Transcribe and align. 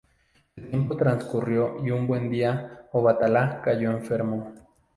El 0.55 0.67
tiempo 0.67 0.97
transcurrió 0.97 1.75
y 1.85 1.91
un 1.91 2.07
buen 2.07 2.27
día 2.31 2.87
Obatalá 2.91 3.61
cayó 3.61 3.91
enfermo. 3.91 4.51